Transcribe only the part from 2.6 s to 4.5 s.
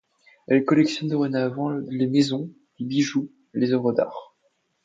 les bijoux, les œuvres d’art.